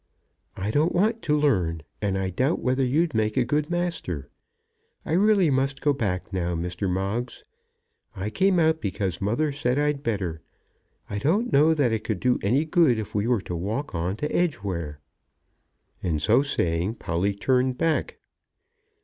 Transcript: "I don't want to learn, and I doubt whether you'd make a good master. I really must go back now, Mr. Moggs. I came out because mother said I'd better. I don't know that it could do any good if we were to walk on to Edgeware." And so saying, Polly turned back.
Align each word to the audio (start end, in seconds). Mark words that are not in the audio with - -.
"I 0.57 0.71
don't 0.71 0.95
want 0.95 1.21
to 1.21 1.37
learn, 1.37 1.83
and 2.01 2.17
I 2.17 2.31
doubt 2.31 2.57
whether 2.59 2.83
you'd 2.83 3.13
make 3.13 3.37
a 3.37 3.45
good 3.45 3.69
master. 3.69 4.29
I 5.05 5.11
really 5.13 5.51
must 5.51 5.79
go 5.79 5.93
back 5.93 6.33
now, 6.33 6.55
Mr. 6.55 6.89
Moggs. 6.89 7.43
I 8.15 8.31
came 8.31 8.57
out 8.57 8.81
because 8.81 9.21
mother 9.21 9.51
said 9.51 9.77
I'd 9.77 10.01
better. 10.01 10.41
I 11.07 11.19
don't 11.19 11.53
know 11.53 11.75
that 11.75 11.91
it 11.91 12.03
could 12.03 12.19
do 12.19 12.39
any 12.41 12.65
good 12.65 12.97
if 12.97 13.13
we 13.13 13.27
were 13.27 13.41
to 13.43 13.55
walk 13.55 13.93
on 13.93 14.15
to 14.15 14.35
Edgeware." 14.35 14.99
And 16.01 16.19
so 16.19 16.41
saying, 16.41 16.95
Polly 16.95 17.35
turned 17.35 17.77
back. 17.77 18.17